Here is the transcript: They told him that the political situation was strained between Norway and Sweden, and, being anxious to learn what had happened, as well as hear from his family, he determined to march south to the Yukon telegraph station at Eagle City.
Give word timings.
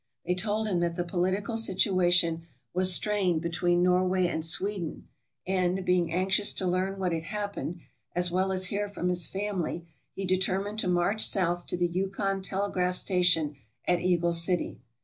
They 0.25 0.33
told 0.33 0.67
him 0.67 0.79
that 0.79 0.95
the 0.95 1.03
political 1.03 1.55
situation 1.57 2.47
was 2.73 2.91
strained 2.91 3.43
between 3.43 3.83
Norway 3.83 4.25
and 4.25 4.43
Sweden, 4.43 5.07
and, 5.45 5.85
being 5.85 6.11
anxious 6.11 6.53
to 6.53 6.65
learn 6.65 6.97
what 6.97 7.11
had 7.11 7.25
happened, 7.25 7.81
as 8.15 8.31
well 8.31 8.51
as 8.51 8.65
hear 8.65 8.89
from 8.89 9.09
his 9.09 9.27
family, 9.27 9.85
he 10.11 10.25
determined 10.25 10.79
to 10.79 10.87
march 10.87 11.27
south 11.27 11.67
to 11.67 11.77
the 11.77 11.85
Yukon 11.85 12.41
telegraph 12.41 12.95
station 12.95 13.57
at 13.85 13.99
Eagle 14.01 14.33
City. 14.33 14.79